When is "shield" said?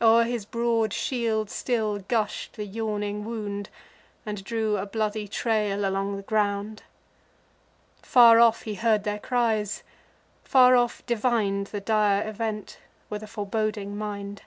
0.94-1.50